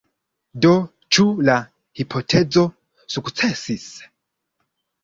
[0.65, 0.71] Do
[1.17, 1.59] ĉu la
[2.01, 2.67] hipotezo
[3.19, 3.89] sukcesis?